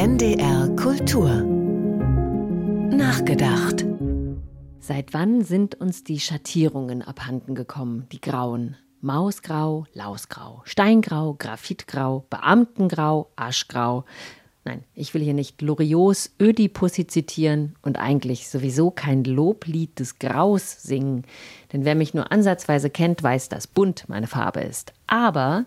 NDR 0.00 0.68
Kultur 0.76 1.42
Nachgedacht 2.92 3.84
Seit 4.78 5.12
wann 5.12 5.42
sind 5.42 5.74
uns 5.74 6.04
die 6.04 6.20
Schattierungen 6.20 7.02
abhanden 7.02 7.56
gekommen, 7.56 8.06
die 8.12 8.20
grauen? 8.20 8.76
Mausgrau, 9.00 9.86
Lausgrau, 9.94 10.62
Steingrau, 10.66 11.34
Graphitgrau, 11.34 12.26
Beamtengrau, 12.30 13.32
Aschgrau. 13.34 14.04
Nein, 14.64 14.84
ich 14.94 15.14
will 15.14 15.22
hier 15.22 15.34
nicht 15.34 15.62
Loriots 15.62 16.32
Ödipussy 16.40 17.08
zitieren 17.08 17.74
und 17.82 17.98
eigentlich 17.98 18.48
sowieso 18.48 18.92
kein 18.92 19.24
Loblied 19.24 19.98
des 19.98 20.20
Graus 20.20 20.80
singen, 20.80 21.24
denn 21.72 21.84
wer 21.84 21.96
mich 21.96 22.14
nur 22.14 22.30
ansatzweise 22.30 22.88
kennt, 22.88 23.20
weiß, 23.20 23.48
dass 23.48 23.66
bunt 23.66 24.08
meine 24.08 24.28
Farbe 24.28 24.60
ist. 24.60 24.92
Aber 25.08 25.66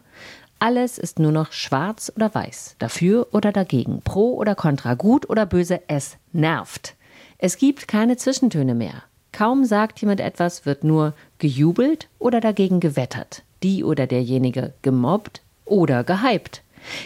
alles 0.62 1.00
ist 1.00 1.18
nur 1.18 1.32
noch 1.32 1.52
schwarz 1.52 2.12
oder 2.16 2.34
weiß, 2.34 2.76
dafür 2.78 3.28
oder 3.32 3.52
dagegen, 3.52 4.02
pro 4.04 4.36
oder 4.36 4.54
contra, 4.54 4.94
gut 4.94 5.28
oder 5.28 5.48
böse, 5.48 5.82
es 5.88 6.18
nervt. 6.34 6.96
Es 7.40 7.58
gibt 7.58 7.88
keine 7.88 8.16
Zwischentöne 8.16 8.76
mehr. 8.76 9.04
Kaum 9.32 9.66
sagt 9.66 10.00
jemand 10.02 10.20
etwas, 10.20 10.66
wird 10.68 10.84
nur 10.84 11.16
gejubelt 11.40 12.10
oder 12.20 12.42
dagegen 12.42 12.80
gewettert, 12.80 13.42
die 13.64 13.84
oder 13.84 14.06
derjenige 14.06 14.74
gemobbt 14.84 15.42
oder 15.66 16.04
gehypt. 16.04 16.62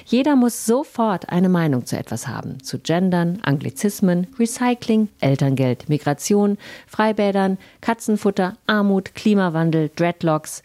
Jeder 0.05 0.35
muss 0.35 0.65
sofort 0.65 1.29
eine 1.29 1.49
Meinung 1.49 1.85
zu 1.85 1.97
etwas 1.97 2.27
haben, 2.27 2.61
zu 2.61 2.79
Gendern, 2.79 3.39
Anglizismen, 3.43 4.27
Recycling, 4.37 5.07
Elterngeld, 5.21 5.87
Migration, 5.87 6.57
Freibädern, 6.87 7.57
Katzenfutter, 7.79 8.57
Armut, 8.67 9.15
Klimawandel, 9.15 9.91
Dreadlocks. 9.95 10.61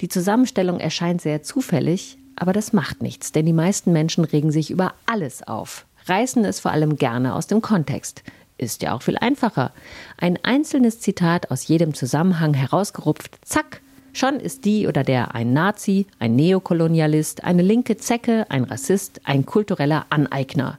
Die 0.00 0.08
Zusammenstellung 0.08 0.80
erscheint 0.80 1.20
sehr 1.20 1.42
zufällig, 1.42 2.18
aber 2.36 2.52
das 2.52 2.72
macht 2.72 3.02
nichts, 3.02 3.32
denn 3.32 3.46
die 3.46 3.52
meisten 3.52 3.92
Menschen 3.92 4.24
regen 4.24 4.50
sich 4.50 4.70
über 4.70 4.94
alles 5.06 5.46
auf, 5.46 5.86
reißen 6.06 6.44
es 6.44 6.60
vor 6.60 6.70
allem 6.70 6.96
gerne 6.96 7.34
aus 7.34 7.46
dem 7.46 7.60
Kontext. 7.60 8.22
Ist 8.58 8.82
ja 8.82 8.94
auch 8.94 9.02
viel 9.02 9.16
einfacher. 9.16 9.72
Ein 10.18 10.38
einzelnes 10.42 11.00
Zitat 11.00 11.50
aus 11.50 11.66
jedem 11.66 11.94
Zusammenhang 11.94 12.54
herausgerupft, 12.54 13.38
zack, 13.42 13.80
schon 14.12 14.38
ist 14.38 14.64
die 14.64 14.86
oder 14.86 15.02
der 15.02 15.34
ein 15.34 15.52
Nazi, 15.52 16.06
ein 16.18 16.36
Neokolonialist, 16.36 17.44
eine 17.44 17.62
linke 17.62 17.96
Zecke, 17.96 18.46
ein 18.50 18.64
Rassist, 18.64 19.20
ein 19.24 19.46
kultureller 19.46 20.06
Aneigner. 20.10 20.78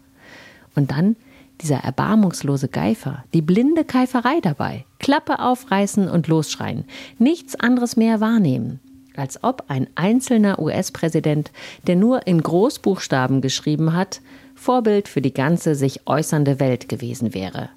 Und 0.76 0.92
dann 0.92 1.16
dieser 1.62 1.78
erbarmungslose 1.78 2.68
Geifer, 2.68 3.24
die 3.34 3.42
blinde 3.42 3.84
Keiferei 3.84 4.40
dabei, 4.42 4.86
Klappe 5.00 5.40
aufreißen 5.40 6.10
und 6.10 6.28
losschreien, 6.28 6.86
nichts 7.20 7.60
anderes 7.60 7.98
mehr 7.98 8.20
wahrnehmen 8.20 8.80
als 9.16 9.44
ob 9.44 9.66
ein 9.67 9.88
einzelner 9.95 10.59
US-Präsident, 10.59 11.52
der 11.88 11.95
nur 11.95 12.28
in 12.28 12.42
Großbuchstaben 12.42 13.42
geschrieben 13.42 13.94
hat, 13.94 14.22
Vorbild 14.56 15.08
für 15.08 15.22
die 15.22 15.34
ganze 15.34 15.76
sich 15.76 16.02
äußernde 16.06 16.59
Welt 16.59 16.88
gewesen 16.88 17.34
wäre. 17.34 17.70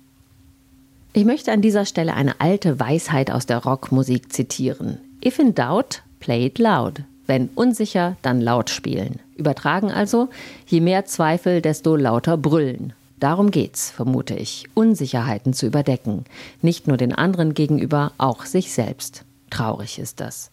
Ich 1.12 1.24
möchte 1.24 1.52
an 1.52 1.62
dieser 1.62 1.86
Stelle 1.86 2.14
eine 2.14 2.40
alte 2.40 2.80
Weisheit 2.80 3.30
aus 3.30 3.46
der 3.46 3.58
Rockmusik 3.58 4.32
zitieren. 4.32 4.98
If 5.24 5.38
in 5.38 5.54
doubt, 5.54 6.02
play 6.20 6.46
it 6.46 6.58
loud. 6.58 7.02
Wenn 7.26 7.48
unsicher, 7.54 8.16
dann 8.22 8.40
laut 8.40 8.68
spielen. 8.68 9.20
Übertragen 9.36 9.90
also, 9.90 10.28
je 10.66 10.80
mehr 10.80 11.06
Zweifel, 11.06 11.62
desto 11.62 11.96
lauter 11.96 12.36
brüllen. 12.36 12.92
Darum 13.18 13.50
geht's, 13.50 13.90
vermute 13.90 14.34
ich, 14.34 14.66
Unsicherheiten 14.74 15.54
zu 15.54 15.66
überdecken. 15.66 16.24
Nicht 16.60 16.88
nur 16.88 16.96
den 16.96 17.14
anderen 17.14 17.54
gegenüber, 17.54 18.12
auch 18.18 18.44
sich 18.44 18.72
selbst. 18.72 19.24
Traurig 19.50 19.98
ist 19.98 20.20
das. 20.20 20.50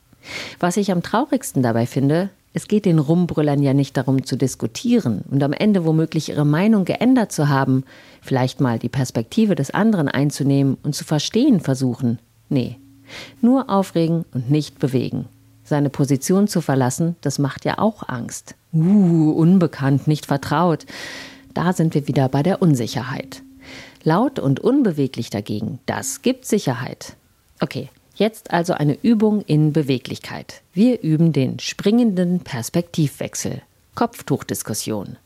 Was 0.59 0.77
ich 0.77 0.91
am 0.91 1.03
traurigsten 1.03 1.63
dabei 1.63 1.85
finde, 1.85 2.29
es 2.53 2.67
geht 2.67 2.85
den 2.85 2.99
Rumbrüllern 2.99 3.61
ja 3.63 3.73
nicht 3.73 3.95
darum 3.95 4.25
zu 4.25 4.35
diskutieren 4.35 5.23
und 5.29 5.41
am 5.41 5.53
Ende 5.53 5.85
womöglich 5.85 6.29
ihre 6.29 6.45
Meinung 6.45 6.83
geändert 6.83 7.31
zu 7.31 7.47
haben, 7.47 7.85
vielleicht 8.21 8.59
mal 8.59 8.77
die 8.77 8.89
Perspektive 8.89 9.55
des 9.55 9.71
anderen 9.71 10.09
einzunehmen 10.09 10.77
und 10.83 10.93
zu 10.93 11.05
verstehen 11.05 11.61
versuchen. 11.61 12.19
Nee, 12.49 12.77
nur 13.41 13.69
aufregen 13.69 14.25
und 14.33 14.51
nicht 14.51 14.79
bewegen. 14.79 15.25
Seine 15.63 15.89
Position 15.89 16.49
zu 16.49 16.59
verlassen, 16.59 17.15
das 17.21 17.39
macht 17.39 17.63
ja 17.63 17.79
auch 17.79 18.09
Angst. 18.09 18.55
Uh, 18.73 19.31
unbekannt, 19.31 20.07
nicht 20.07 20.25
vertraut. 20.25 20.85
Da 21.53 21.71
sind 21.71 21.93
wir 21.93 22.07
wieder 22.07 22.27
bei 22.27 22.43
der 22.43 22.61
Unsicherheit. 22.61 23.41
Laut 24.03 24.39
und 24.39 24.59
unbeweglich 24.59 25.29
dagegen, 25.29 25.79
das 25.85 26.21
gibt 26.21 26.45
Sicherheit. 26.45 27.15
Okay, 27.61 27.89
Jetzt 28.21 28.51
also 28.51 28.73
eine 28.73 28.99
Übung 29.01 29.41
in 29.47 29.73
Beweglichkeit. 29.73 30.61
Wir 30.73 31.01
üben 31.01 31.33
den 31.33 31.57
springenden 31.57 32.41
Perspektivwechsel. 32.41 33.63
Kopftuchdiskussion. 33.95 35.17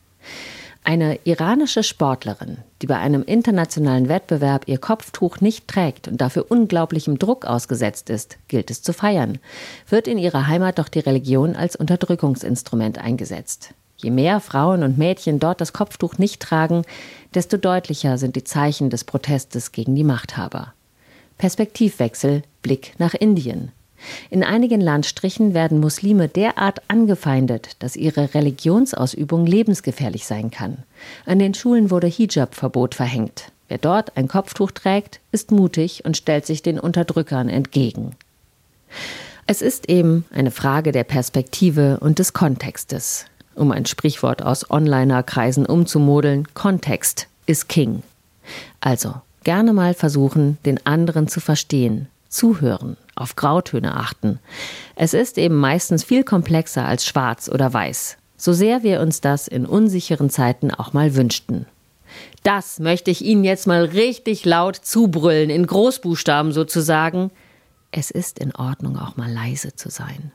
Eine 0.85 1.19
iranische 1.25 1.83
Sportlerin, 1.83 2.59
die 2.81 2.87
bei 2.87 2.95
einem 2.95 3.21
internationalen 3.23 4.07
Wettbewerb 4.07 4.69
ihr 4.69 4.77
Kopftuch 4.77 5.41
nicht 5.41 5.67
trägt 5.67 6.07
und 6.07 6.21
dafür 6.21 6.45
unglaublichem 6.47 7.19
Druck 7.19 7.43
ausgesetzt 7.43 8.09
ist, 8.09 8.37
gilt 8.47 8.71
es 8.71 8.81
zu 8.81 8.93
feiern, 8.93 9.39
wird 9.89 10.07
in 10.07 10.17
ihrer 10.17 10.47
Heimat 10.47 10.79
doch 10.79 10.87
die 10.87 10.99
Religion 10.99 11.57
als 11.57 11.75
Unterdrückungsinstrument 11.75 12.97
eingesetzt. 12.97 13.73
Je 13.97 14.09
mehr 14.09 14.39
Frauen 14.39 14.83
und 14.83 14.97
Mädchen 14.97 15.41
dort 15.41 15.59
das 15.59 15.73
Kopftuch 15.73 16.17
nicht 16.17 16.41
tragen, 16.41 16.83
desto 17.33 17.57
deutlicher 17.57 18.17
sind 18.17 18.37
die 18.37 18.45
Zeichen 18.45 18.89
des 18.89 19.03
Protestes 19.03 19.73
gegen 19.73 19.95
die 19.95 20.05
Machthaber. 20.05 20.71
Perspektivwechsel, 21.37 22.43
Blick 22.61 22.93
nach 22.97 23.13
Indien. 23.13 23.71
In 24.29 24.43
einigen 24.43 24.81
Landstrichen 24.81 25.53
werden 25.53 25.79
Muslime 25.79 26.27
derart 26.27 26.81
angefeindet, 26.87 27.75
dass 27.79 27.95
ihre 27.95 28.33
Religionsausübung 28.33 29.45
lebensgefährlich 29.45 30.25
sein 30.25 30.51
kann. 30.51 30.79
An 31.25 31.39
den 31.39 31.53
Schulen 31.53 31.89
wurde 31.91 32.07
Hijab-Verbot 32.07 32.95
verhängt. 32.95 33.51
Wer 33.67 33.77
dort 33.79 34.15
ein 34.15 34.27
Kopftuch 34.27 34.71
trägt, 34.71 35.19
ist 35.31 35.51
mutig 35.51 36.05
und 36.05 36.17
stellt 36.17 36.45
sich 36.45 36.61
den 36.61 36.79
Unterdrückern 36.79 37.49
entgegen. 37.49 38.15
Es 39.47 39.61
ist 39.61 39.89
eben 39.89 40.25
eine 40.31 40.51
Frage 40.51 40.91
der 40.91 41.03
Perspektive 41.03 41.99
und 41.99 42.19
des 42.19 42.33
Kontextes. 42.33 43.25
Um 43.55 43.71
ein 43.71 43.85
Sprichwort 43.85 44.41
aus 44.41 44.69
Onliner-Kreisen 44.69 45.65
umzumodeln, 45.65 46.47
Kontext 46.53 47.27
ist 47.45 47.69
King. 47.69 48.03
Also, 48.81 49.15
gerne 49.45 49.71
mal 49.71 49.93
versuchen, 49.93 50.57
den 50.65 50.85
anderen 50.85 51.29
zu 51.29 51.39
verstehen, 51.39 52.09
zuhören, 52.27 52.97
auf 53.15 53.37
Grautöne 53.37 53.95
achten. 53.95 54.39
Es 54.95 55.13
ist 55.13 55.37
eben 55.37 55.55
meistens 55.55 56.03
viel 56.03 56.25
komplexer 56.25 56.85
als 56.85 57.05
schwarz 57.05 57.47
oder 57.47 57.73
weiß, 57.73 58.17
so 58.35 58.51
sehr 58.51 58.83
wir 58.83 58.99
uns 58.99 59.21
das 59.21 59.47
in 59.47 59.65
unsicheren 59.65 60.29
Zeiten 60.29 60.71
auch 60.71 60.91
mal 60.91 61.15
wünschten. 61.15 61.65
Das 62.43 62.79
möchte 62.79 63.11
ich 63.11 63.23
Ihnen 63.23 63.43
jetzt 63.43 63.67
mal 63.67 63.85
richtig 63.85 64.45
laut 64.45 64.75
zubrüllen, 64.75 65.49
in 65.49 65.65
Großbuchstaben 65.65 66.51
sozusagen. 66.51 67.31
Es 67.91 68.11
ist 68.11 68.39
in 68.39 68.53
Ordnung, 68.53 68.97
auch 68.97 69.15
mal 69.15 69.31
leise 69.31 69.75
zu 69.75 69.89
sein. 69.89 70.31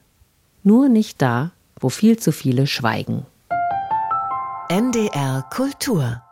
Nur 0.62 0.88
nicht 0.88 1.20
da, 1.20 1.52
wo 1.78 1.88
viel 1.88 2.18
zu 2.18 2.32
viele 2.32 2.66
schweigen. 2.66 3.26
NDR 4.68 5.44
Kultur 5.50 6.22